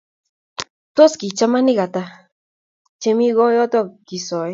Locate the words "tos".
0.95-1.13